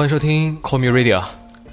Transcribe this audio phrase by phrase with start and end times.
[0.00, 1.22] 欢迎收听 Call Me Radio。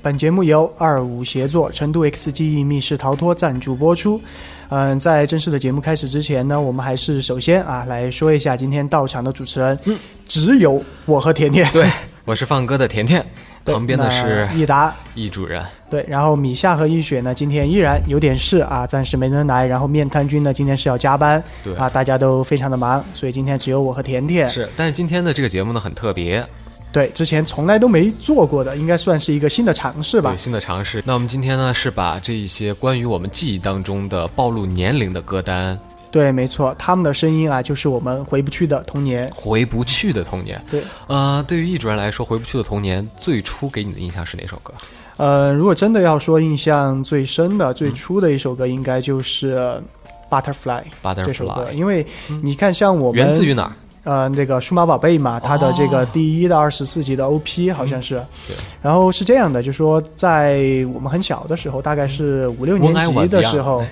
[0.01, 4.21] 本节目由二五协作成都 X 记忆密室逃脱赞助播出。
[4.67, 11.71] 嗯，在正式的节目开始之前呢，我们还是首先啊来说一下今天到场的主持人，嗯，只有我和甜甜。
[11.71, 11.89] 对，
[12.25, 13.25] 我是放歌的甜甜，
[13.63, 15.63] 旁边的是益达易主任。
[15.89, 19.65] 对，然后米夏和易雪呢，今天依然有点事啊，暂时没能来。
[19.65, 24.49] 然后面瘫君呢，今天是要加班，对啊，大家都非常的忙，所以今天只有我和甜甜。
[24.49, 26.45] 是，但是今天的这个节目呢很特别，
[26.91, 30.37] 对，之前从来都没做过的，应该算是一个新的尝试吧对，。
[30.37, 31.03] 新的尝试。
[31.05, 35.77] 那我们今天呢是把这一些关于我们记忆当中的暴露年龄的歌单，
[36.09, 39.29] 对，没错，他们的声音啊，就是我们回不去的童年。
[39.35, 40.63] 回不去的童年。
[40.71, 44.73] 对，呃，对于易主任来说，回不去的童年最初给你的印象是哪首歌？
[45.17, 49.81] 呃，如果真的要说印象最深的、最初的一首歌，应该就是呃
[50.31, 50.83] 《Butterfly》
[51.25, 52.05] 这首歌，Butterfly 因为
[52.41, 53.73] 你看，像我们源自于哪儿？
[54.07, 58.15] 呃那个数码宝贝嘛，它的这个第一到二十四集的 OP 好像是，
[58.47, 58.55] 对。
[58.81, 60.61] 然后是这样的，就说在
[60.93, 63.85] 我们很小的时候，大概是五六年级的时候。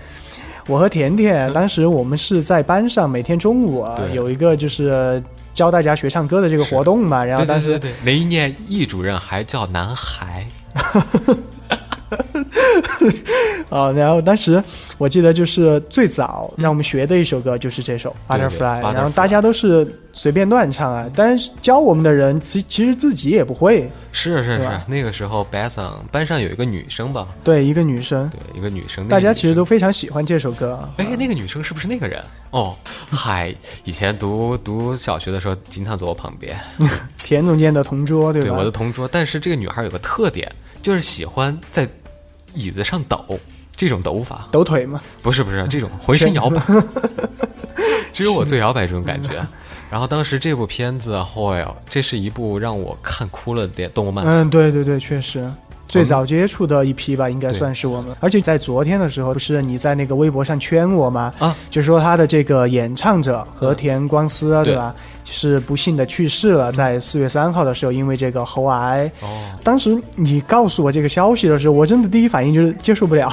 [0.67, 5.21] 我和甜甜当时我们是在班上每天中午啊有一个就是
[5.53, 10.43] 教大家学唱歌的这个活动嘛，然后对当时对对对，那一年易主任还叫男孩，
[13.69, 14.63] 啊，然后当时
[14.97, 30.87] 我记得就是最早让我们学的一首歌就是这首对对 Butterfly，Butterfly 然后大家都是随便乱唱啊，但是教我们的人其其实自己也不会，是是是，那个时候班上班上有一个女生吧，对，一个女生，对，一个女生，大家其实都非常喜欢这首歌。
[30.97, 32.23] 哎，那个女生是不是那个人？
[32.51, 32.73] 哦，
[33.11, 36.57] 嗨，以前读读小学的时候，经常坐我旁边，
[37.17, 38.47] 田总监的同桌，对吧？
[38.47, 39.05] 对我的同桌。
[39.11, 40.49] 但是这个女孩有个特点，
[40.81, 41.85] 就是喜欢在
[42.53, 43.37] 椅子上抖，
[43.75, 46.61] 这种抖法抖腿吗，不是不是这种浑身摇摆，
[48.13, 49.29] 只有我最摇摆这种感觉。
[49.91, 54.25] 然后当时这部片子，嚯哟，这是一部让我看哭了的动漫。
[54.25, 55.49] 嗯，对对对，确实。
[55.87, 58.13] 最早接触的一批吧，应该算是我们。
[58.19, 61.31] 而且在昨天的时候，不是你在那个微博上圈我吗？
[61.37, 64.93] 啊，就说他的这个演唱者和田光司对吧？
[65.25, 69.11] 是不幸的去世了，在四月三号的时候，因为这个喉癌。
[69.21, 69.27] 哦，
[69.63, 73.29] 当时你告诉我这个消息的时候，我真的第一反应就是接受不了，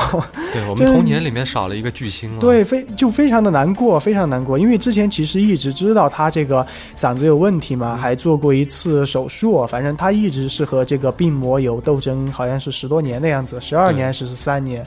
[0.53, 2.41] 对 我们童年里面少了一个巨星了。
[2.41, 4.59] 对，非就非常的难过，非常难过。
[4.59, 6.67] 因为之前其实一直知道他这个
[6.97, 14.85] 嗓子有问题嘛，还做过一次手术，反正他一直是和这个病魔有斗争，好像是十多年的样子，十二年还是十三年。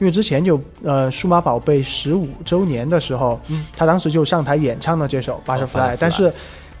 [0.00, 3.66] 因为之前就呃数码宝贝十五周年的时候，嗯。
[3.76, 6.32] 他当时就上台演唱了这首《Butterfly 但是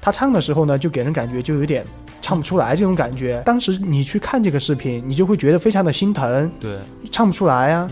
[0.06, 1.84] 他唱的时候呢，就给人感觉就有点。
[2.20, 6.78] 唱不出来这种感觉，当时你去看这个视频，你就会觉得非常的心疼，对，
[7.10, 7.90] 唱不出来啊。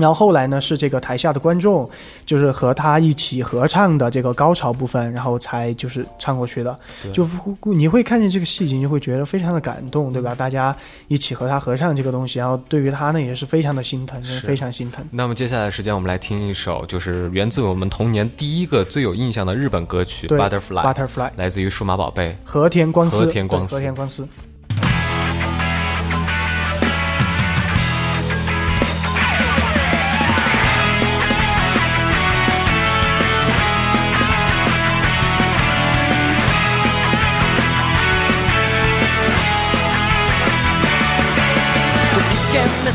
[0.00, 1.88] 然后后来呢，是这个台下的观众，
[2.24, 6.76] 就是和他一起合唱的这个高潮部分，然后才就是唱过去的。
[7.02, 7.28] 对就
[7.72, 10.34] 你会看见这个细节，你就会觉得非常的感动，对吧？
[10.34, 10.76] 大家
[11.08, 15.04] 一起和他合唱这个东西，然后对于他呢也是非常的心疼，非常心疼。
[15.10, 22.36] 那么接下来的时间，我们来听一首，就是源自我们童年第一个最有印象的日本歌曲《对 Butterfly》，Butterfly，来自于数码宝贝。
[22.44, 24.26] 和田光司，和田光司对和田光司。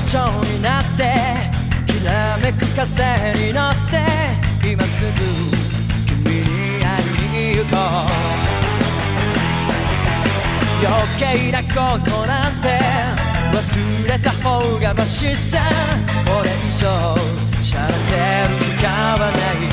[0.05, 1.15] 蝶になって
[1.91, 2.83] きらめく風
[3.33, 4.05] に乗って
[4.63, 5.11] 今すぐ
[6.05, 6.45] 君に
[6.83, 8.35] 会いに行こう。
[10.85, 12.79] 余計なことなんて
[13.51, 13.57] 忘
[14.07, 15.57] れた方がマシさ
[16.23, 16.85] これ以上
[17.63, 19.65] しゃれてる時間はない。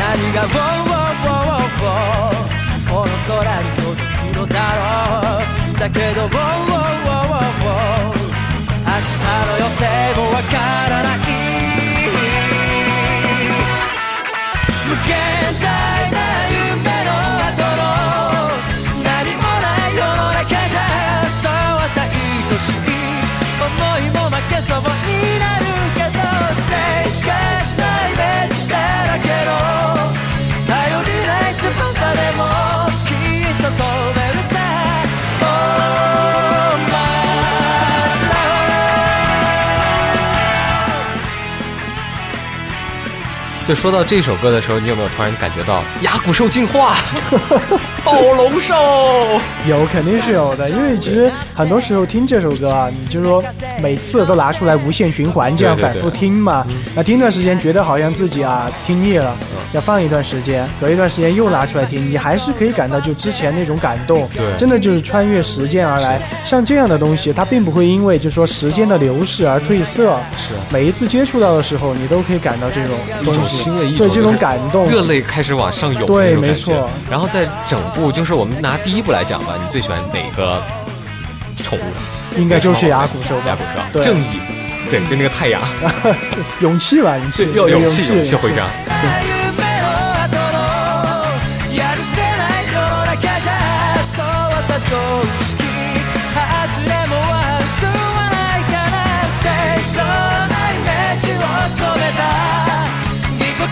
[0.00, 5.44] 何が「ウォーウォーウォーウォーこの空に届くのだろ
[5.76, 5.78] う。
[5.78, 6.93] だけど「ウォーウォー
[7.64, 9.82] 明日の予定
[10.16, 10.52] もわか
[10.90, 11.16] らない。
[14.86, 15.08] 無限
[15.60, 15.64] 大
[16.12, 16.16] な
[16.50, 17.10] 夢の
[17.48, 17.82] 後の
[19.02, 20.78] 何もない世の中じゃ
[21.32, 22.12] そうはさ愛
[22.60, 22.74] しい
[23.58, 23.66] 思
[23.98, 24.84] いも負けそうに
[25.40, 25.64] なる
[25.96, 26.20] けど
[26.52, 27.12] ステージ
[27.66, 27.73] し
[43.66, 46.94] 就说到这首歌的时候，你有没有突然感觉到牙骨兽进化，
[48.04, 48.74] 暴龙兽？
[49.66, 53.42] 有肯定是有的，因为其实很多时候听这首歌啊，你就说
[53.80, 56.66] 每次都拿出来无限循环，这样反复听嘛。
[56.94, 59.34] 那听段时间觉得好像自己啊听腻了，
[59.72, 64.28] 要放一段时间，隔一段时间又拿出来听，你还是可以感到就之前那种感动。
[64.36, 66.20] 对真的就是穿越时间而来。
[66.44, 70.18] 像这样的东西，它并不会因为就说时间的流逝而褪色。
[70.36, 74.86] 是每一次接触到的时候，你都可以感到这种东西，新的一种对这种就是感动。
[74.88, 76.54] 热泪开始往上涌，对那种感觉。
[76.54, 76.90] 没错。
[77.10, 80.60] 然后在整部，就是我们拿第一部来讲吧，你最喜欢哪个
[81.62, 81.82] 宠物？
[82.36, 83.46] 应该就是牙骨兽吧？
[83.46, 84.02] 牙骨兽，对。
[84.02, 84.40] 正义，
[84.90, 85.62] 对，就那个太阳，
[86.60, 87.46] 勇气吧，勇气。
[87.46, 88.68] 对，，要勇气，勇气勇徽章。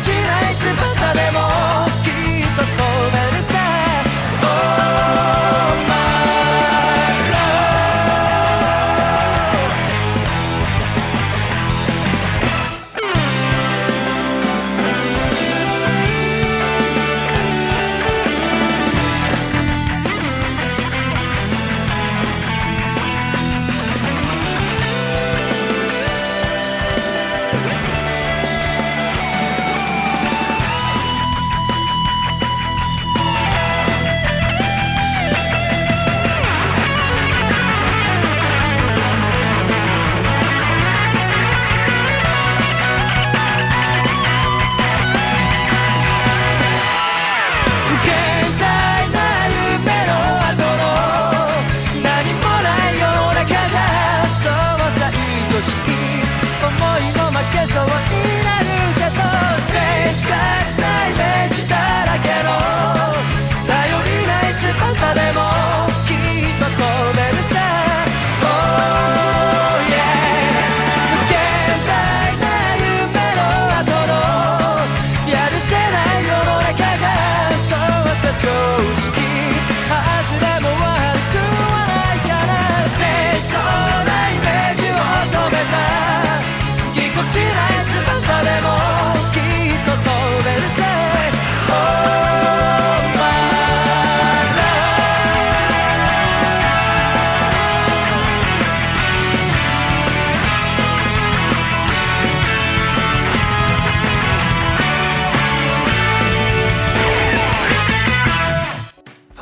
[0.03, 1.92] 散らい翼でも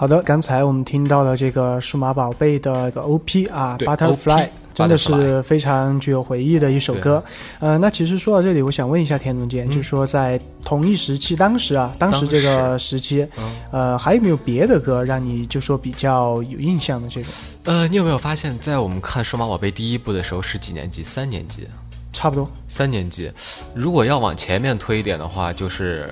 [0.00, 7.22] 好的，刚才我们听到了这个数码宝贝的一个 OP 啊，Butterfly，OP 真的是非常具有回忆的一首歌。
[7.58, 13.28] 呃，那其实说到这里，我想问一下田总监，就是说在同一时期，当时啊，当时这个时期，
[13.70, 17.30] 呃，还有没有别的歌让你就说比较有印象的这种？
[17.64, 21.02] 呃，你有没有发现，在我们看《数码宝贝》第一部的时候是几年级？
[21.02, 21.68] 三年级。
[22.10, 22.50] 差不多。
[22.68, 23.30] 三年级，
[23.74, 26.10] 如果要往前面推一点的话，就是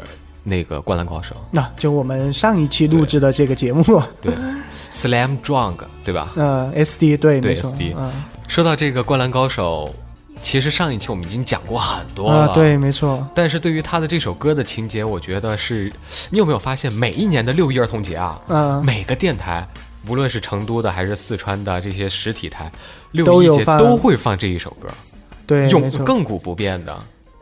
[0.48, 3.82] 那个《灌篮高手那就我们上一期录制的这个节目，》，
[4.20, 4.32] 对
[4.90, 6.32] ，Slam Drunk，对吧？
[6.36, 8.10] 呃，SD 对，对 SD 嗯
[8.48, 9.94] 说到这个《灌篮高手》，
[10.40, 12.78] 其实上一期我们已经讲过很多了，啊，对，。
[12.78, 15.92] 没错，但是对于他的这首歌的情节，我觉得是，
[16.30, 19.68] 你有没有发现，每一年的六一儿童节啊，嗯每个电台，
[20.08, 22.72] 无论是成都的还是四川的这些实体台，
[23.10, 24.88] 六一节都会放这一首歌，
[25.46, 26.06] 对，没永错。
[26.06, 26.98] 亘古不变的。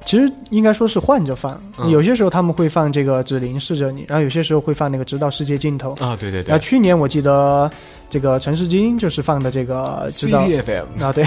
[0.07, 5.91] 其实应该说是换着放，嗯有些时候他们会放这个《只凝视着你》，然后有些时候会放那个《直到世界尽头》。
[6.05, 7.69] 啊，对对对去年我记得
[8.09, 10.85] 这个陈世金就是放的这个直到，CDFM。
[11.03, 11.25] 啊对，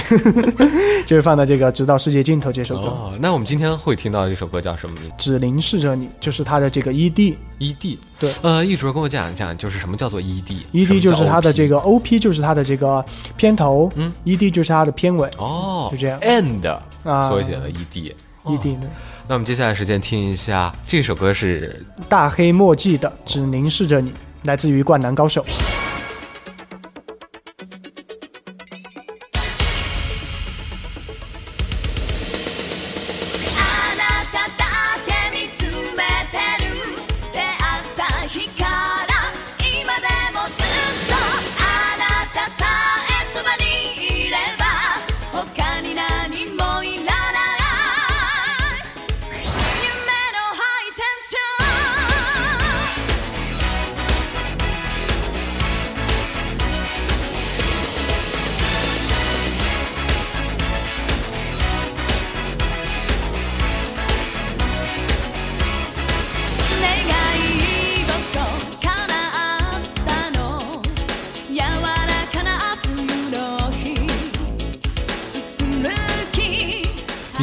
[1.06, 2.88] 就是放的这个直到世界尽头这首歌。
[2.88, 7.98] 哦，那我们今天会听到这首歌叫什么名字只凝视着你，就是他的这个 ED，ED。
[8.18, 13.04] 对呃，一主跟我讲一讲，就是什么叫做 ED？ED 就是他的这个个 OP，就是他的这个
[13.36, 16.66] 片头，嗯，ED 就是他的片尾哦，就这样 end
[17.04, 18.14] 啊缩写的 ED。
[18.46, 18.90] ，ED 的
[19.28, 25.44] 那我们接下来时间听一下这首歌是大黑墨迹的只凝视着你，来自于《灌篮高手》。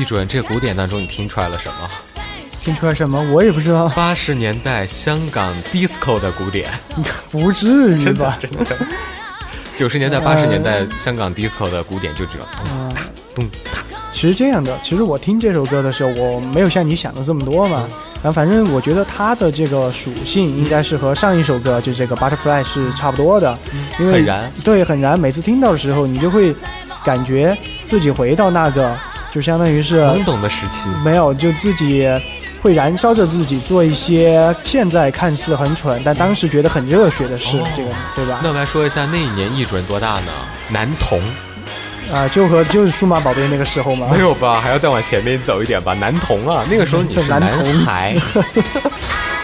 [0.07, 1.91] 准这古典当中你听出来了什么？
[2.63, 3.21] 听出来什么？
[3.33, 6.71] 我也不知道，八十年代香港 disco 的古典，
[7.31, 8.37] 不至于吧？
[8.41, 8.65] 真的。
[9.77, 13.03] 九十年代、八十年代香港 disco 的古典就只有咚哒
[13.35, 13.81] 咚哒。
[14.11, 17.87] 其实这样的，其实我听这首歌的时候，我没有像你想的这么多嘛。
[18.23, 23.57] 然后反正我觉得它的这个属性应该是和上一首歌就这个 Butterfly 是差不多的，
[24.01, 25.21] 因为很燃对，很燃。
[25.21, 26.55] 每次听到的时候，你就会
[27.05, 28.99] 感觉自己回到那个，
[29.37, 32.09] 就相当于是懵懂的时期，没有，就自己
[32.63, 38.41] 会燃烧着自己做一些现在看似很蠢，但当时觉得很热血的事，哦这个对吧？
[38.43, 40.33] 那我们来说一下那一年易主任多大呢？
[40.71, 41.21] 男童
[42.11, 44.21] 啊、就和就是数码宝贝那个时候吗没。
[44.21, 44.59] 有吧？
[44.59, 45.93] 还要再往前面走一点吧？
[45.93, 48.17] 男童啊，那个时候你是 男男童孩。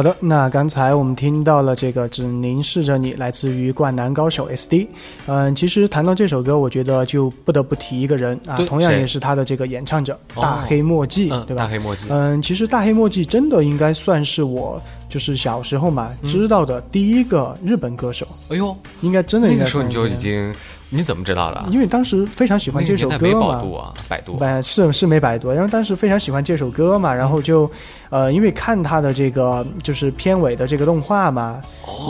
[0.00, 4.88] 好的，那刚才我们听到了这个《只凝视着你》，来自于灌篮高手 SD。
[5.26, 11.64] 嗯，其实谈到这首歌，我觉得就不得不提一个人啊，同样也是他的这个演唱者哦大黑墨迹，嗯，对吧？
[11.64, 12.06] 大黑墨迹。
[12.08, 14.80] 嗯，其实大黑墨迹真的应该算是我
[15.10, 20.54] 就是小时候嘛、知道的第一个日本歌手，哎呦，应该真的应该那个时候你就已经，
[20.90, 21.64] 你怎么知道的？
[21.70, 23.62] 因为当时非常喜欢这首歌嘛百。
[23.62, 24.36] 度啊，百度。
[24.40, 27.70] 呃，是是没百度，然后当时非常喜欢这首歌嘛，然后就，
[28.10, 31.60] 呃，因为看他的这个就是片尾的这个动画嘛，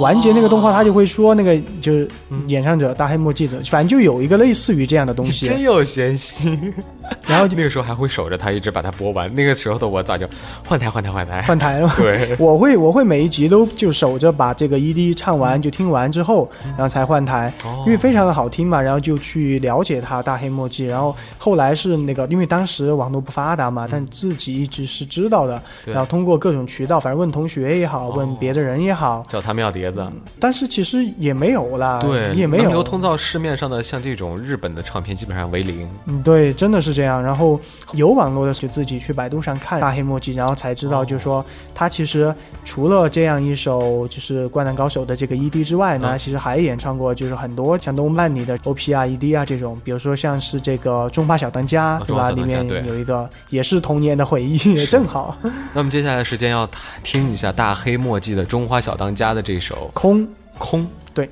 [0.01, 2.09] 完结那个动画他就会说那个就是
[2.49, 6.73] 演唱者大黑墨记者，反正就有一个类似于这样的东西，真有闲心，
[7.27, 9.33] 然后就那个时候还会守着他，一直把它播完。
[9.35, 10.27] 那个时候的我早就
[10.65, 11.43] 换台换台换台。
[11.43, 11.93] 换台了。
[11.97, 30.07] 对， 我会我会每一集都就守着把这个 ED 唱完就听完之后，然后才换台，哦因为非常的好听嘛，然后就去了解他大黑墨迹，然后后来是那个因为当时网络不发达嘛，但自己一直是知道的，然后通过各种渠道，反正问同学也好，哦问别的人也好，找他们要碟子。
[30.39, 35.89] 但是其实也没有啦，对，也没有流通到市面上的像这种日本的唱片基本上为零。
[36.05, 37.23] 嗯，对，真的是这这样。
[37.23, 37.59] 然后
[37.95, 41.43] 有网络的就自己去百度上看大黑墨迹，然后才知道，就是说
[41.75, 52.31] 他其实除了这样一首就是《灌篮高手》的这个 ED 之外呢，嗯其实还演唱过就是很多像动漫里的 OP 啊、ED 啊这种，比如说像是这个《中华小当家》对吧？
[52.31, 55.37] 里面有一个也是童年的回忆， 也正好
[55.73, 56.69] 那么接下来时间要
[57.03, 60.21] 听一下大黑墨迹的《中华小当家》的这首空。
[60.59, 60.85] 《空》。
[61.15, 61.29] 对。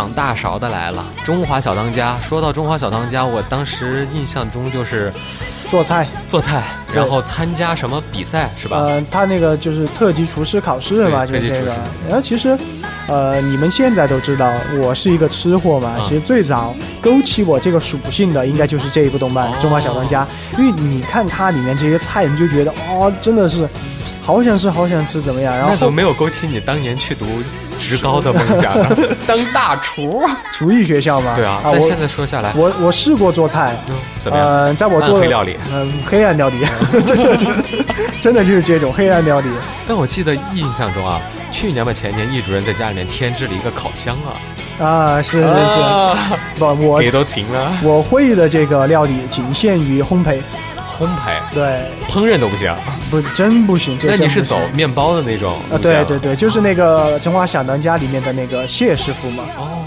[0.00, 2.16] 长大勺的来了，中华小当家。
[2.22, 5.12] 说到中华小当家，我当时印象中就是
[5.68, 6.62] 做菜，做菜，
[6.94, 8.78] 然后参加什么比赛是吧？
[8.78, 11.74] 呃，他那个就是特级厨师考试嘛，就是这个。
[12.08, 12.58] 然后其实，
[13.08, 15.96] 呃，你们现在都知道，我是一个吃货嘛。
[15.98, 20.26] 嗯其实最早勾起我这个属性的，应该就是这一部动漫哦《中华小当家》，
[20.58, 23.68] 因为你看它里面这些菜，你就觉得哦，真的是
[24.22, 25.54] 好想吃，好想吃，怎么样？
[25.54, 27.26] 然后那怎么没有勾起你当年去读
[27.78, 28.96] 职高的梦想呢？
[29.26, 30.22] 当大厨？
[30.52, 34.46] 厨艺学校吗，对啊，我但现在说下来，我我试过做菜，嗯怎么样？
[34.46, 36.58] 呃，在我做黑料理嗯、黑暗料理，
[37.04, 37.84] 真的是
[38.20, 39.48] 真的就是这种黑暗料理。
[39.88, 44.14] 但我记得印象中啊，去年吧前年，易主任在家里面添置了一个烤箱
[44.78, 50.36] 啊，啊，是是是，啊不，我给都停了，我会的这个料理仅限于烘焙，
[51.00, 52.70] 烘焙、对，烹饪都不行。
[53.10, 53.98] 不真不行。
[53.98, 55.78] 这那你是走面包的那种啊？
[55.80, 59.44] 对对对，就是那个《中华小当家》里面的那个谢师傅嘛。
[59.56, 59.78] 哦，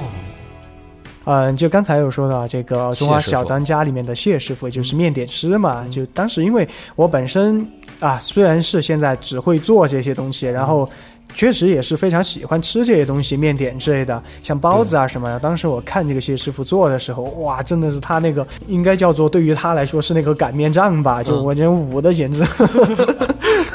[1.25, 5.86] 嗯，就刚才有说到这个《中华小当家》里面的谢师傅，就是面点师嘛。
[5.91, 7.63] 就当时因为我本身
[8.00, 10.89] 啊，虽然是现在只会做这些东西，然后。
[11.36, 15.40] 确实也是非常喜欢吃这些东西，面点之类的，像包子啊什么的。
[15.40, 22.44] 当时我看这个谢师傅做的时候，哇，真的是他那个应该叫做对于他来说是那个擀面杖吧，就嗯我觉得舞的简直。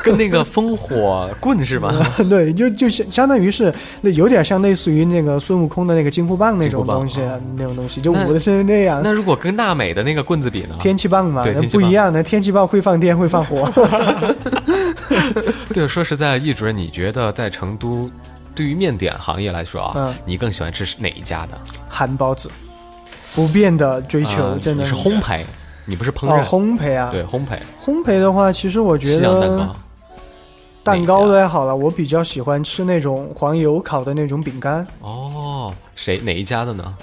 [0.01, 1.93] 跟那个烽火棍是吗？
[2.31, 9.01] 对，就就相相当于是那有点像类似于那个孙悟空的那个金箍棒那种东西，哦那种东西，就那舞的是那样。
[9.03, 10.77] 那如果跟娜美的那个棍子比呢？
[10.81, 12.23] 天气棒嘛，那不一样的。
[12.23, 13.71] 天气棒会放电，会放火。
[15.75, 18.11] 对，说实在，易主任，你觉得在成都，
[18.55, 21.59] 对于面点行业来说啊，嗯你更喜欢吃哪一家的？
[21.89, 22.51] 韩包子，
[23.35, 25.43] 不变的追求，啊真的你是烘焙，
[25.85, 27.11] 你不是烹哦饪，烘焙啊。
[27.11, 29.77] 对，烘焙，烘焙的话，其实我觉西洋蛋得糕。
[30.85, 34.87] 蛋糕哪一家的还好了，我比较喜欢吃那种黄油烤的那种饼干。
[35.01, 36.95] 哦，谁哪一家的呢？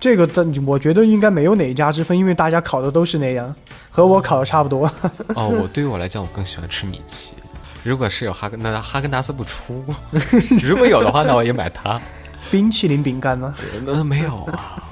[0.00, 3.54] 这个的我觉得应该没有哪一家之分，因为大家烤的都是那样，
[3.90, 4.90] 和我烤的差不多。
[5.36, 7.34] 哦，我对于我来讲，我更喜欢吃米奇。
[7.82, 9.84] 如果是有哈根，那哈根达斯不出。
[10.62, 12.00] 如果有的话，那我也买它。
[12.50, 13.54] 冰淇淋饼干吗？
[13.84, 14.82] 那没有啊。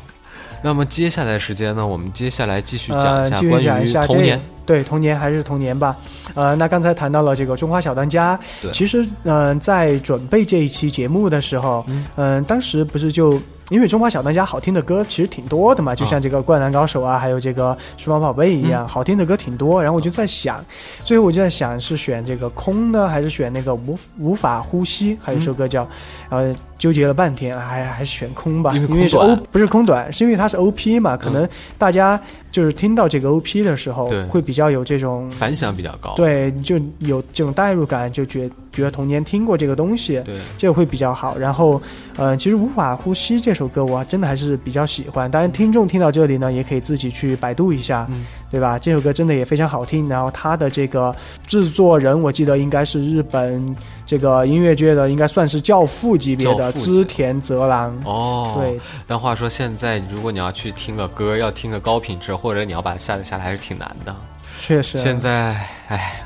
[0.62, 4.40] 那么接下来时间呢，我们接下来继续讲一下关于童年。
[4.66, 5.96] 对童年还是童年吧。
[6.34, 13.40] 呃，那刚才谈到了这个中华小当家对，其实嗯、呃在准备这一期节目的时候，嗯嗯、当时不是就。
[13.70, 19.82] 因为中华小当家好听的歌其实挺多的嘛，就像这个《灌篮高手》啊，还有这个《数码宝贝》一样，好听的歌挺多。
[19.82, 20.64] 然后我就在想，
[21.04, 25.18] 最后我就在想是选这个空呢，还是选那个无无法呼吸？
[25.22, 25.86] 还有一首歌叫，
[26.30, 32.20] 呃，纠结了半天，还还是选空吧，因为是 O 不是空短，是因为它是 OP 嘛，可能大家
[32.52, 36.14] 就是听到这个 OP 的时候，会比较有这种反响比较高。
[36.16, 41.36] 对，就有这种代入感，就觉觉得童年听过这个东西，对这个会比较好。
[41.36, 41.80] 然后，
[42.16, 45.30] 呃，其实《无法呼吸》这首歌我真的还是比较喜欢。
[45.30, 48.78] 当然，听众听到这里呢，也可以自己去百度一下，嗯对吧？
[48.78, 50.08] 这首歌真的也非常好听。
[50.08, 51.14] 然后他的这个
[51.46, 57.94] 制作人，我记得应该是日本这个音乐界的，应该算是教父级别的织田泽郎。
[58.04, 64.14] 哦，对，但话说，现在如果你要去听个歌，要听个高品质，或者你要把它下载下来，还是挺难的。
[64.58, 64.96] 确实。
[64.98, 65.54] 现在，
[65.88, 66.22] 哎，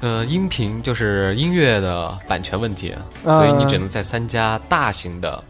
[0.00, 5.42] 呃，音频就是音乐的版权问题，呃所以你只能在三家大型的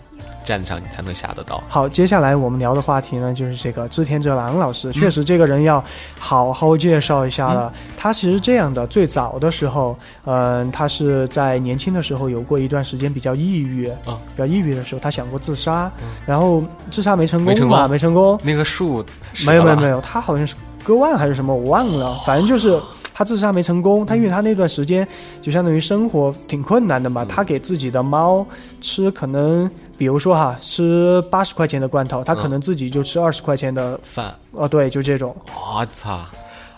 [0.45, 1.63] 站上你才能下得到。
[1.69, 4.93] 好，接下来我们聊的话题呢，就是这个织田哲郎老嗯师。
[4.93, 5.83] 确实，这个人要
[6.19, 7.73] 好好介绍一下了。
[7.97, 15.91] 他其实这样的，最早的时候，嗯、他是在年轻的时候有过一段时间比较抑郁，啊比较抑郁的时候，他想过自杀，
[16.27, 18.39] 然后自杀没成功嘛，没成功。
[18.43, 19.05] 那个树，
[19.47, 22.81] 没有没有没有，他好像是割腕还是什么，我忘了，反正就是。
[23.15, 25.07] 他自杀没成功，他因为他那段时间
[25.43, 28.45] 就相当于生活挺困难的嘛，他给自己的猫
[28.81, 29.71] 吃可能，
[30.03, 36.19] 比如说哈，吃八十块钱的罐头，他可能自己就吃二十块钱的，饭，哦对，就这种，我操！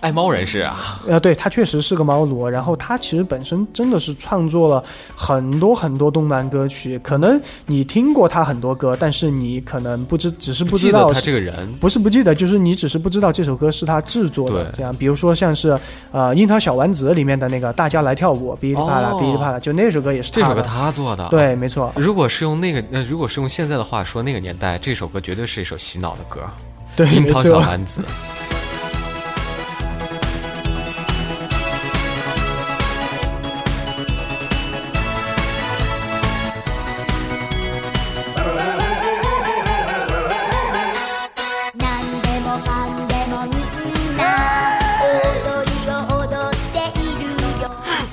[0.04, 4.84] 爱猫人士啊，呃，对他确实是个猫奴，然后他其实本身真的是创作了
[5.16, 11.72] 很多很多动漫歌曲，可能你听过他很多歌，但是你可能不知，只是不知道他这个人。
[11.80, 14.70] 不是不记得，就是你只是不知道这首歌是他制作的。
[14.76, 15.70] 这样，比如说像是
[16.12, 21.26] 呃《樱桃小丸子》里面的那个“大家来跳舞”，哔哩啪啦，哦哔哩啪啦，就那首歌也是这首歌他做的，。
[21.30, 26.42] 对，没错，如果是用那个，呃，如果是用现在的话说，那个年代这首歌绝对是一首洗脑的歌，
[26.94, 27.56] 对，《樱桃小。
[27.56, 28.02] 丸子》。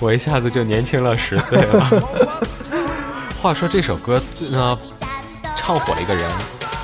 [0.01, 2.03] 我一下子就年轻了十岁了。
[3.39, 4.77] 话说这首歌，呃，
[5.55, 6.29] 唱火了一个人，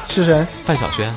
[0.07, 0.45] 是谁？
[0.63, 1.11] 范晓萱，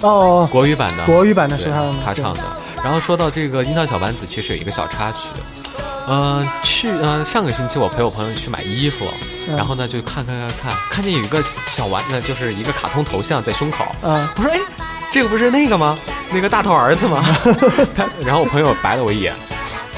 [0.00, 2.40] 哦，国语版的，国语版的对是他他唱的。
[2.84, 5.28] 然后说到这个《樱桃小丸子》，其实有一个小插曲。
[6.06, 9.04] 呃，去呃上个星期我陪我朋友去买衣服，
[9.48, 13.84] 嗯然后呢就看看看看，看见有一个小丸，子就是一个卡通头像在胸口。
[14.02, 14.60] 嗯，我说哎，
[15.10, 15.98] 这个不是那个吗？
[16.30, 17.24] 那个大头儿子吗？
[17.96, 19.32] 他然后我朋友白了我一眼，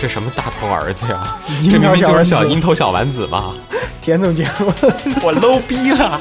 [0.07, 1.37] 这什么大头儿子呀？
[1.64, 3.53] 这明明就是小樱桃小丸子嘛！
[4.01, 4.49] 田总监，
[5.21, 6.21] 我 low 逼了。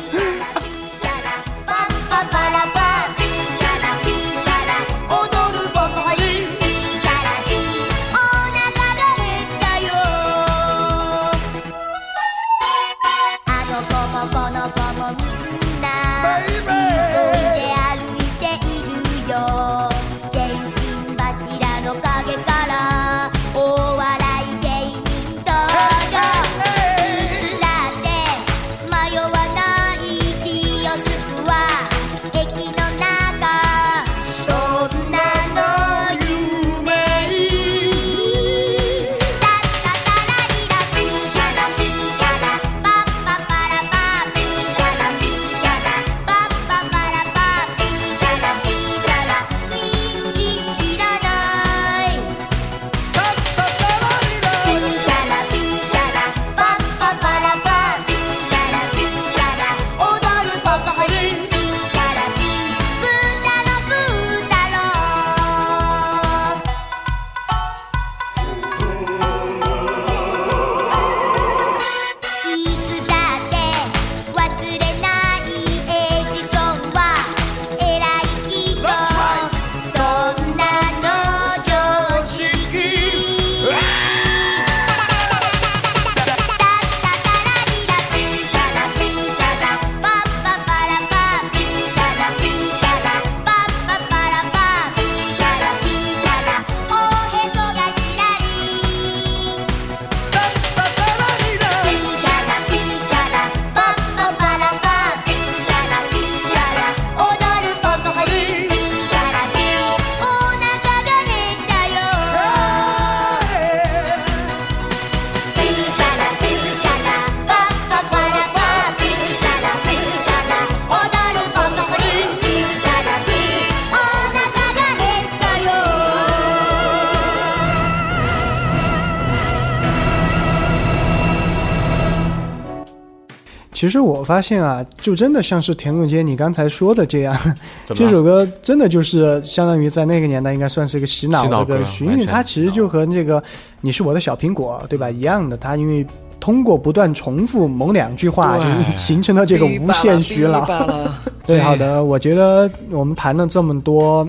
[133.85, 137.37] 其实我发现啊，就真的像是田总监你刚才说的这样，
[137.85, 143.41] 这首歌真的就是相当于在那个年代应该算是一个洗脑歌的歌曲，因为它其实就和那个
[143.81, 146.03] “你是我的小苹果”对吧一样的，它因为
[146.39, 150.67] 通过不断重复某两句话，就对形成了这个无限虚了。
[151.45, 154.27] 对，好的，我觉得我们谈了这么多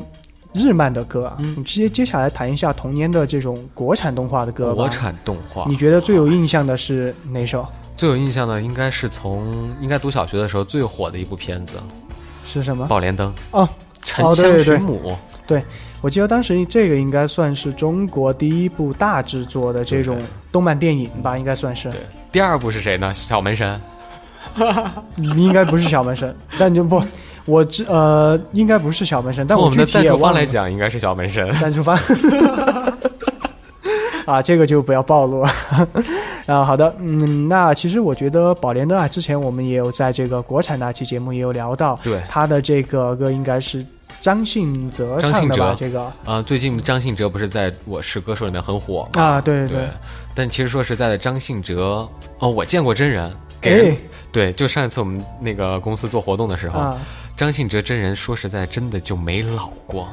[0.53, 4.75] 日漫的歌啊，嗯接接下来谈一下童年的这种国产动画的歌吧。
[4.75, 7.67] 国产动画，你觉得最有印象的是哪首？
[7.97, 11.77] 最有印象的应该是从应该读小学的时候最火的一部片子
[12.45, 12.85] 是什么《？
[12.89, 13.69] 宝莲灯》哦，
[14.05, 15.17] 沉香寻母，
[16.03, 20.19] 我记得当时这个应该算是中国第一部大制作的这种
[20.53, 21.91] 动漫电影吧，应该算是。
[21.91, 23.13] 对，第二部是谁呢？
[23.15, 23.81] 小门神。
[25.17, 27.03] 应该不是小门神，但就不，
[27.45, 30.47] 我知呃，应该不是小门神，但从我们的赞助方来。
[30.47, 31.53] 讲，应该是小门神。
[31.55, 31.99] 赞助方
[34.25, 35.51] 啊，这个就不要暴露了。
[36.47, 43.85] 啊，好的，嗯，那其实我觉得宝莲灯啊，之前我们也有在这个国产那期节目也有聊到，对他的这个歌应该是
[44.21, 45.71] 张信哲张信唱的吧？
[45.71, 49.21] 哲这个啊、最近张信哲不是在《我是歌手》里面很火吗？
[49.21, 49.89] 啊，对对，
[50.35, 53.97] 但其实说实在的，张信哲哦，我见过真人，给人、哎
[54.31, 57.01] 对，就上一次我们那个公司做活动的时候，啊，
[57.37, 60.09] 张信哲真人说实在真的就没老过，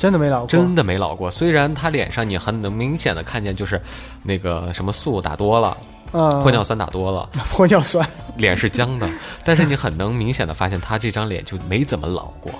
[0.00, 1.30] 真的没老过，真的没老过。
[1.30, 3.78] 虽然他脸上你很能明显的看见，就是
[4.22, 5.76] 那个什么素打多了，
[6.12, 9.06] 嗯，玻尿酸打多了， 玻尿酸，脸是僵的，
[9.44, 12.50] 但是你很能明显的发现他这张脸就没怎么老过。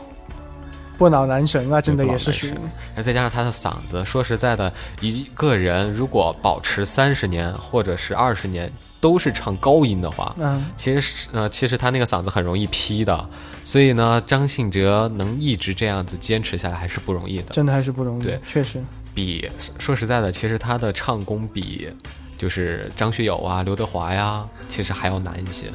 [1.01, 2.55] 不老男神啊，真的也是神。
[2.95, 13.31] 那再加上他的嗓子，说实在的，一个人如果保持三十年或者是二十年都是唱高音的话，嗯，其实是呃，其实他那个嗓子很容易劈的，
[13.65, 17.45] 所以呢，张信哲能一直这样子坚持下来还是不容易的。
[17.45, 18.39] 真的还是不容易，对。
[18.47, 18.85] 确实，
[19.15, 21.89] 比说实在的，其实他的唱功比
[22.37, 25.69] 就是张学友啊、刘德华呀，其实还要难一些，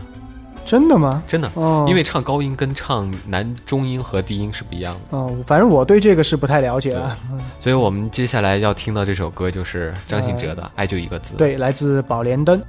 [0.66, 1.22] 真的吗？
[1.28, 1.50] 真的。
[1.54, 7.16] 哦，因为唱高音跟唱男中音和低音是不一样的，哦，反正我对这个是不太了解的。
[7.60, 11.36] 所以我们接下来要听到这首歌就是张信哲的《爱就一个字》。
[11.38, 12.62] 对，来自宝莲灯。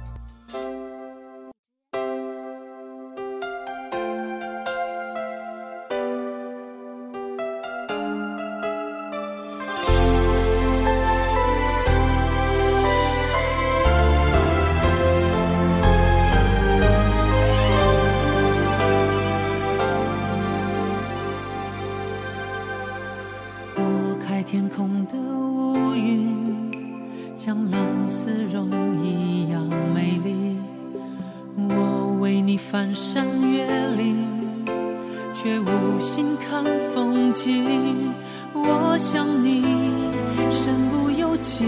[38.53, 39.61] 我想你
[40.51, 41.63] 身不由己，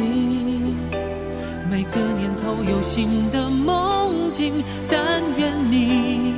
[1.70, 6.34] 每个年头有新的梦境，但愿你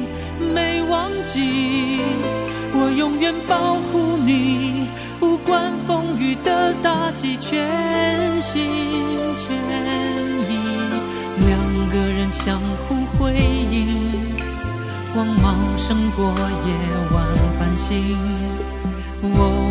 [0.54, 2.02] 没忘记。
[2.74, 4.88] 我永远保护你，
[5.20, 8.62] 不管风雨的打击，全心
[9.38, 9.56] 全
[10.50, 10.54] 意。
[11.48, 13.34] 两个人相互辉
[13.72, 14.36] 映，
[15.14, 16.26] 光芒胜过
[16.66, 16.74] 夜
[17.14, 17.26] 晚
[17.60, 18.18] 繁星。
[19.24, 19.71] 我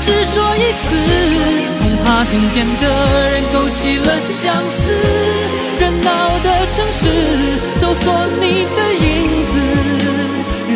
[0.00, 0.86] 只说一次，
[1.78, 2.84] 恐怕听见的
[3.30, 4.92] 人勾起了相思。
[5.80, 7.02] 热闹的城市，
[7.78, 9.54] 搜索你的影子，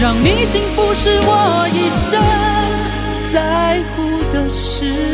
[0.01, 2.21] 让你幸福是我一生
[3.33, 5.12] 在乎的事。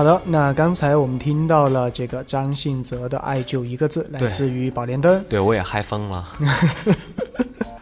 [0.00, 6.26] 好的，那刚才我们听到了这个张信哲的《爱就一个字》，来自于《宝莲灯对我也嗨疯了。》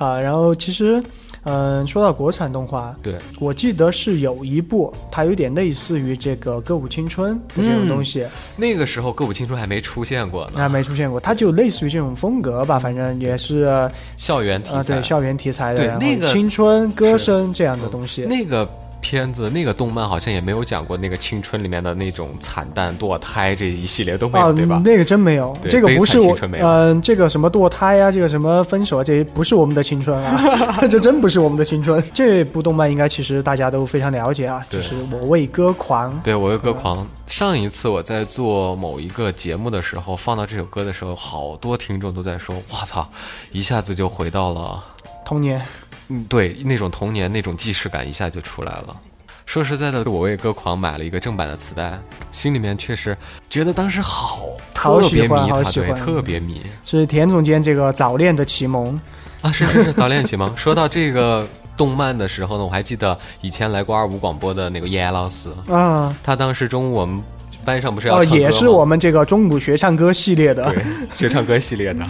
[0.05, 0.19] 啊。
[0.19, 1.01] 然后其实，
[1.45, 8.27] 嗯、说到国产动画，对，我记得是有一部，它有点类似于这个《歌舞青春》的这种东西，
[8.57, 14.97] 那个时候歌舞青春还没出现过呢，还没出现过，它就类似于这种风格吧，反正也是校园题呃，材。
[14.97, 18.25] 对校园题材的，对那个青春歌声这样的东西。
[18.25, 18.69] 那个
[19.01, 24.83] 片子、那个动漫好像也没有讲过那个青春里面的那种惨淡、堕胎这一系列都没有，啊，对吧？
[24.85, 32.03] 那个真没有，这个不是我悲惨青春，没有嗯、这个什么堕胎啊，这个什么分手啊，这不是我们的青春啊， 这真不是我们的青春。
[32.13, 36.13] 这部动漫应该其实大家都非常了解啊，就是《我为歌狂》。
[36.23, 37.07] 对我为歌狂。
[37.27, 43.07] 上一次我在做某一个节目的时候，放到这首歌的时候，好多听众都在说：“我操，
[43.53, 44.83] 一下子就回到了，
[45.27, 45.61] 童年，
[46.09, 48.97] 嗯，对，那种童年那种既视感一下就出来了。”
[49.47, 51.99] 说实在的，我为歌狂买了一个正版的磁带，
[52.31, 53.17] 心里面确实
[53.49, 59.01] 觉得当时好特别迷他，对，特别迷是田总监这个早恋的启蒙。
[59.41, 59.51] 啊！
[59.51, 60.55] 是是是，早恋启蒙。
[60.55, 67.23] 说到这个动漫的时候呢，我还记得以前来过二五广播的那个叶老师，啊，他当时中午我们
[67.65, 70.63] 班上不是要哦，唱歌也是我们这个中午学唱歌系列的。
[70.65, 72.05] 对学唱歌系列的，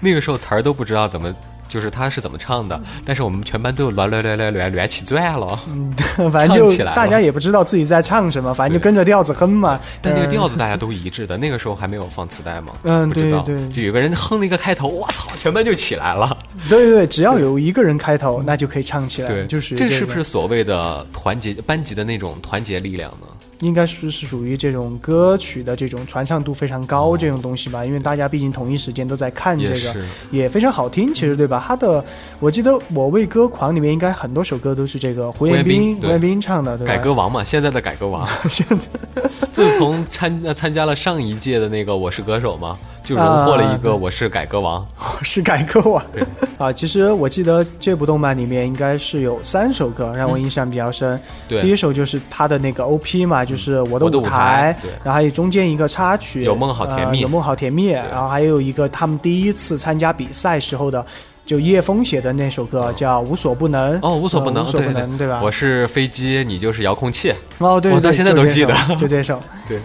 [0.00, 1.32] 那个时候词儿都不知道怎么。
[1.70, 5.58] 就是他是怎么唱的，但是我们全班都乱乱乱乱乱乱起转了。
[6.30, 9.80] 反正就大家也不知道自己在唱什么，反正就跟着调子哼嘛。
[10.02, 13.38] 但那个调子，大家都一致的，那个时候还没有放磁带嘛，嗯不知道。
[13.40, 16.36] 对对就有个人哼了一个开头，我操，全班就起来了。
[16.68, 19.28] 对对对，只要有一个人开头，那就可以唱起来。
[19.28, 23.26] 对，就是这是不是所谓的团结班级的那种团结力量呢？
[23.60, 27.84] 应该是是属于这种歌曲的这种传唱度非常高这种东西吧？
[27.84, 29.94] 因为大家毕竟同一时间都在看这个
[30.30, 31.62] 也非常好听，其实对吧？
[31.66, 32.04] 他的
[32.38, 36.92] 我记得《我为歌狂》里面应该很多首歌都是这个胡彦彦斌斌胡彦斌唱的，对吧？
[36.94, 38.26] 改革王嘛，现在的改革王。
[38.48, 44.86] 现在自从参呃参加了上一届的那个《我是歌手》嘛，就荣获了一个我是改革王。
[44.98, 46.02] 我是改革王。
[46.12, 46.22] 对
[46.58, 51.20] 啊，其实我记得这部动漫里面应该是有三首歌让我印象比较深。
[51.48, 61.04] 对第一首就是他的那个 OP 嘛，就是我的舞台对然后还有中间一个插曲，有梦好甜蜜呃有梦好甜蜜，然后还有一个他们第一次参加比赛时候的。
[61.46, 65.40] 就叶枫写的那首歌叫《无所不能》哦，无所不能，呃无所不对能，对吧？
[65.42, 67.34] 我是飞机，你就是遥控器。
[67.58, 69.42] 哦，对，对我到现在都记得就这首。
[69.66, 69.80] 对，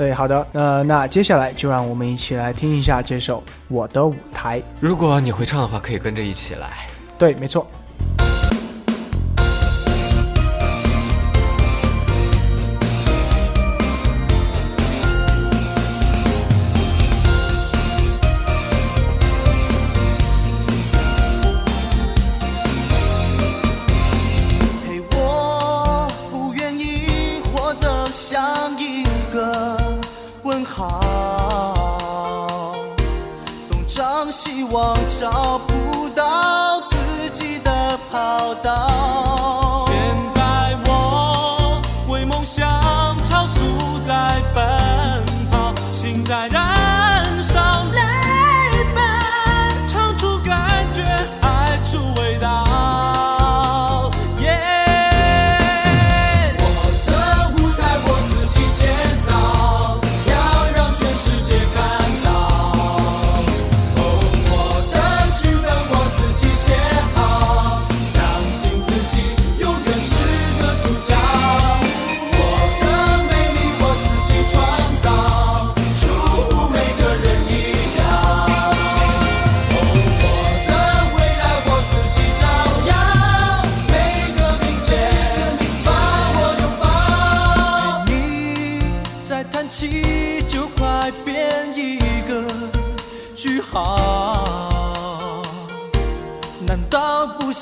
[0.00, 3.36] 对，好的，呃，那接下来就让我们一起来听一下这首
[3.68, 4.58] 《我的舞台》。
[4.80, 6.68] 如果你会唱的话，可以跟着一起来。
[7.18, 7.70] 对，没错。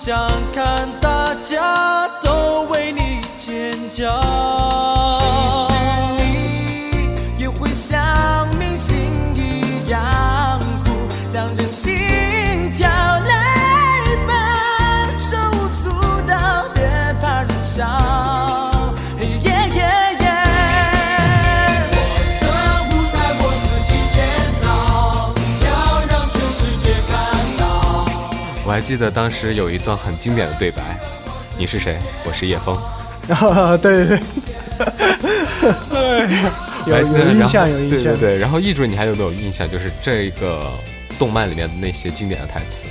[0.08, 0.16] 想
[0.54, 4.08] 看大家都为你尖叫？
[5.04, 5.20] 其
[5.52, 5.74] 实
[6.16, 8.96] 你也会像明星
[9.34, 10.00] 一样
[10.82, 10.92] 哭，
[11.30, 11.92] 让人心
[12.72, 12.88] 跳。
[12.88, 15.90] 来吧，手舞足
[16.26, 16.82] 蹈，别
[17.20, 18.47] 怕人笑。
[28.68, 30.82] 我还记得当时有一段很经典的对白
[31.56, 31.96] ：“你是谁？
[32.26, 32.76] 我是叶枫。
[33.34, 34.20] 啊，对对
[35.88, 36.28] 对，
[36.84, 38.02] 有哎对有印象，有印象。
[38.02, 39.66] 对对对，然后易主任，你还有没有印象？
[39.70, 40.70] 就是这个
[41.18, 42.84] 动漫里面的那些经典的台词？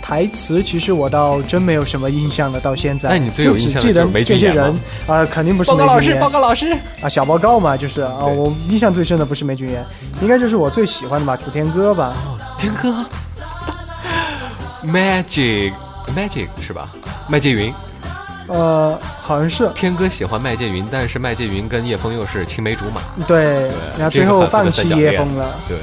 [0.00, 3.10] 台词其实我倒真没有什么印象了，到现在。
[3.10, 6.72] 那你最有就只印象的记得就是梅这些人啊、肯定不是梅俊彦告老师。
[7.02, 9.84] 啊，小报告嘛，就是啊，我印象最深的不是梅俊言，
[10.22, 12.16] 应该就是我最喜欢的吧，楚天歌吧。
[12.56, 13.04] 天哥
[14.86, 15.72] ，Magic
[16.14, 16.88] Magic 是吧？
[17.28, 17.74] 麦建云，
[18.46, 23.00] 呃，好像是天哥喜欢麦建云，但是麦建云跟叶枫又是青梅竹马。
[23.26, 25.52] 对，然后最后放弃叶枫了。
[25.68, 25.78] 对，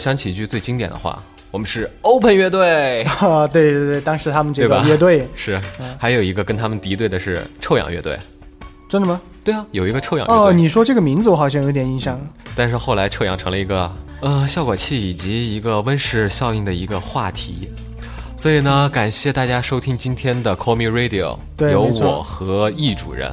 [0.00, 3.02] 想起一句最经典的话：我们是 Open 乐队。
[3.20, 5.60] 啊，对对对，当时他们这个乐队，是，
[5.98, 8.18] 还有一个跟他们敌对的是臭氧乐队。
[8.88, 9.20] 真的吗？
[9.44, 12.20] 对啊，有一个臭氧乐队哦，你说这个名字我好像有点印象。
[12.56, 13.90] 但是后来臭氧成了一个
[14.20, 17.68] 呃效果器以及一个温室效应的一个话题。
[18.36, 23.30] 所以呢，感谢大家收听今天的 Call Me Radio，有我和易主任，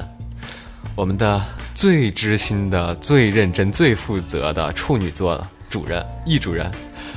[0.94, 1.42] 我们的
[1.74, 6.70] 最知心的、最认真、最负责的处女座主任易主任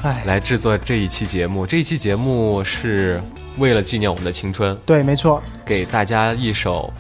[0.04, 1.66] 哎，来制作这一期节目。
[1.66, 3.22] 这一期节目是
[3.58, 6.92] 为了纪念我们的青春，对，没错，给大家一首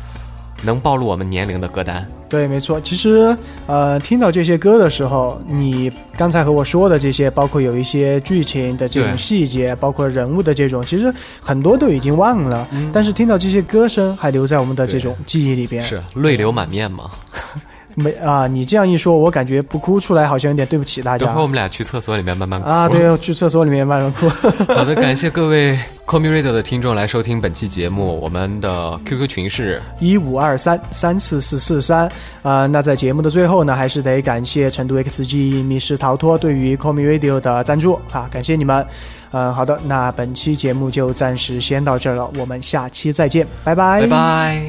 [0.61, 2.07] 能暴露我们年龄的歌单。
[2.29, 2.79] 对，没错。
[2.79, 3.35] 其实，
[3.65, 12.65] 呃，听到这些歌的时候，你刚才和我说的这些，包括有一些剧情的这种细节，包括人物的这种，其实很多都已经忘了。
[12.93, 15.83] 但是听到这些歌声，还留在我们的这种记忆里边。
[15.83, 17.11] 是泪流满面吗？
[17.95, 22.69] 没啊，你这样一说，我感觉不哭出来好像有点对不起大家等会儿我们俩去厕所里面慢慢哭。
[22.69, 22.87] 啊。
[22.87, 24.29] 对，去厕所里面慢慢哭。
[24.73, 28.19] 好的，感谢各位 Call Me Radio 的听众来收听本期节目。
[28.21, 32.09] 我们的 QQ 群是一五二三三四四四三
[32.41, 38.85] 啊，那在节目的最后呢，还是得感谢成都 XG 密室逃脱对于 Call Me Radio 的赞助啊，感谢你们。
[39.33, 44.61] 嗯，好的，那本期节目就暂时先到这儿了，我们下期再见，拜拜，拜拜。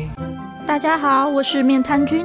[0.64, 2.25] 大家好，我是面瘫君。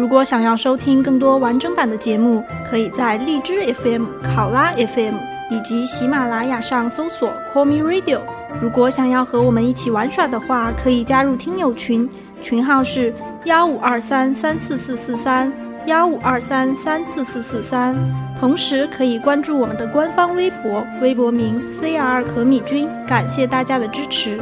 [0.00, 5.14] 如果想要收听更多完整版的节目，可以在荔枝 FM、考拉 FM
[5.50, 8.20] 以及喜马拉雅上搜索 Call Me Radio。
[8.62, 12.08] 如果想要和我们一起玩耍的话，可以加入听友群，
[12.40, 15.52] 群号是幺五二三三四四四三
[15.84, 17.94] 幺五二三三四四四三。
[18.40, 22.88] 同时可以关注我们的官方微博，微博名 CR 可米君。
[23.06, 24.40] 感谢大家的支持。